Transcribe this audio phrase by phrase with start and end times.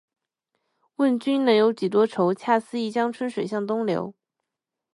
[0.95, 2.33] 问君能有几多愁？
[2.33, 4.15] 恰似一江春水向东流